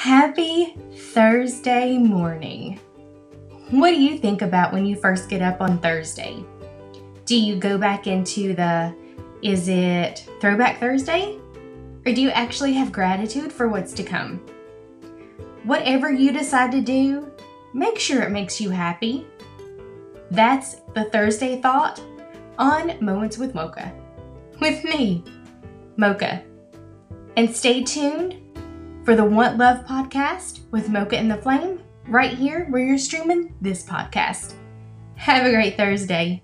Happy 0.00 0.74
Thursday 1.12 1.98
morning. 1.98 2.80
What 3.68 3.90
do 3.90 4.00
you 4.00 4.16
think 4.16 4.40
about 4.40 4.72
when 4.72 4.86
you 4.86 4.96
first 4.96 5.28
get 5.28 5.42
up 5.42 5.60
on 5.60 5.76
Thursday? 5.76 6.42
Do 7.26 7.38
you 7.38 7.56
go 7.56 7.76
back 7.76 8.06
into 8.06 8.54
the 8.54 8.96
is 9.42 9.68
it 9.68 10.26
Throwback 10.40 10.80
Thursday? 10.80 11.38
Or 12.06 12.14
do 12.14 12.22
you 12.22 12.30
actually 12.30 12.72
have 12.72 12.90
gratitude 12.90 13.52
for 13.52 13.68
what's 13.68 13.92
to 13.92 14.02
come? 14.02 14.38
Whatever 15.64 16.10
you 16.10 16.32
decide 16.32 16.72
to 16.72 16.80
do, 16.80 17.30
make 17.74 17.98
sure 17.98 18.22
it 18.22 18.30
makes 18.30 18.58
you 18.58 18.70
happy. 18.70 19.26
That's 20.30 20.76
the 20.94 21.10
Thursday 21.12 21.60
thought 21.60 22.00
on 22.56 22.96
Moments 23.04 23.36
with 23.36 23.54
Mocha. 23.54 23.92
With 24.62 24.82
me, 24.82 25.22
Mocha. 25.98 26.42
And 27.36 27.54
stay 27.54 27.84
tuned 27.84 28.49
for 29.04 29.16
the 29.16 29.24
Want 29.24 29.58
Love 29.58 29.86
podcast 29.86 30.60
with 30.70 30.88
Mocha 30.88 31.16
and 31.16 31.30
the 31.30 31.36
Flame 31.36 31.80
right 32.06 32.32
here 32.32 32.66
where 32.70 32.84
you're 32.84 32.98
streaming 32.98 33.54
this 33.60 33.84
podcast. 33.84 34.54
Have 35.16 35.46
a 35.46 35.50
great 35.50 35.76
Thursday. 35.76 36.42